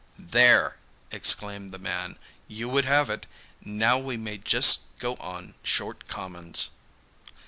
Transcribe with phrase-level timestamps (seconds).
[0.17, 0.77] 'There!'
[1.11, 2.17] exclaimed the man,
[2.47, 3.27] 'you would have it
[3.63, 6.71] now we may just go on short commons.